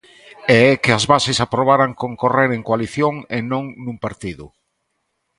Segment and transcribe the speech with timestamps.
[0.55, 4.45] E é que as bases aprobaran concorrer en coalición e non nun partido.